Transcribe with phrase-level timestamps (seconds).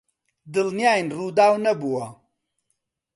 [0.53, 2.05] دڵنیاین ڕووداو نەبووە.